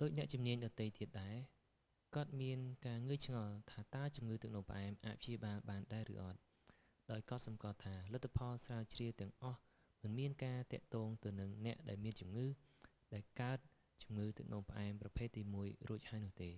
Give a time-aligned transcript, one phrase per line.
[0.00, 1.36] ដូចអ្នកជំនាញដទៃទៀតដែរ
[2.14, 6.40] គាត់មានការងឿងឆ្ងល់ថាតើជំងឺទឹកនោមផ្អែមអាចព្យាបាលបានដែរឬអត់
[7.10, 9.60] ដោយកត់សម្គាល់ថាលទ្ធផលស្រាវជ្រាវទាំងអស់
[10.02, 12.46] មិនមានការទាក់ទងទៅនឹងអ្នកដែលមានជំងឺ
[13.14, 13.58] ដែលកើត
[14.02, 16.50] ជំងឺទឹកនោមផ្អែមប្រភេទទី1 រួចហើយនោះទេ